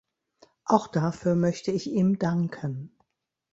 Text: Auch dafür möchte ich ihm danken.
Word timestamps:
Auch 0.65 0.87
dafür 0.87 1.35
möchte 1.35 1.71
ich 1.71 1.85
ihm 1.91 2.17
danken. 2.17 2.97